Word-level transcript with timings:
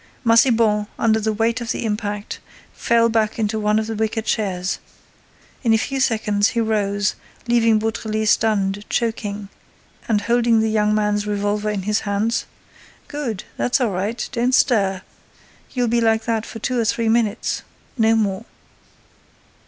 Massiban, 0.23 0.87
under 0.97 1.19
the 1.19 1.31
weight 1.31 1.61
of 1.61 1.71
the 1.71 1.85
impact, 1.85 2.39
fell 2.73 3.07
back 3.07 3.37
into 3.37 3.59
one 3.59 3.77
of 3.77 3.85
the 3.85 3.93
wicker 3.93 4.23
chairs. 4.23 4.79
In 5.63 5.75
a 5.75 5.77
few 5.77 5.99
seconds, 5.99 6.47
he 6.57 6.59
rose, 6.59 7.13
leaving 7.47 7.77
Beautrelet 7.77 8.27
stunned, 8.27 8.83
choking; 8.89 9.47
and, 10.07 10.21
holding 10.21 10.59
the 10.59 10.71
young 10.71 10.95
man's 10.95 11.27
revolver 11.27 11.69
in 11.69 11.83
his 11.83 11.99
hands: 11.99 12.47
"Good!—that's 13.09 13.79
all 13.79 13.91
right!—don't 13.91 14.55
stir—you'll 14.55 15.87
be 15.87 16.01
like 16.01 16.23
that 16.25 16.47
for 16.47 16.57
two 16.57 16.79
or 16.79 16.85
three 16.85 17.07
minutes—no 17.07 18.15
more. 18.15 18.45